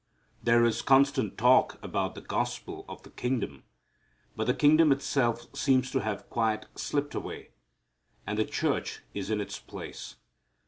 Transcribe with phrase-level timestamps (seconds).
[0.41, 3.65] There is constant talk about "the gospel of the kingdom,"
[4.35, 7.49] but the kingdom itself seems to have quite slipped away,
[8.25, 10.15] and the church is in its place.